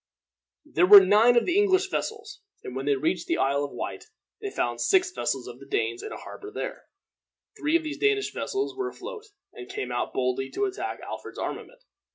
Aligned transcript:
There 0.65 0.87
were 0.87 1.05
nine 1.05 1.37
of 1.37 1.45
the 1.45 1.55
English 1.59 1.87
vessels, 1.91 2.41
and 2.63 2.75
when 2.75 2.87
they 2.87 2.95
reached 2.95 3.27
the 3.27 3.37
Isle 3.37 3.63
of 3.65 3.71
Wight 3.71 4.05
they 4.41 4.49
found 4.49 4.81
six 4.81 5.11
vessels 5.11 5.47
of 5.47 5.59
the 5.59 5.67
Danes 5.67 6.01
in 6.01 6.11
a 6.11 6.17
harbor 6.17 6.49
there. 6.49 6.85
Three 7.59 7.75
of 7.77 7.83
these 7.83 7.99
Danish 7.99 8.33
vessels 8.33 8.75
were 8.75 8.87
afloat, 8.87 9.27
and 9.53 9.69
came 9.69 9.91
out 9.91 10.11
boldly 10.11 10.49
to 10.53 10.65
attack 10.65 11.01
Alfred's 11.01 11.37
armament. 11.37 11.83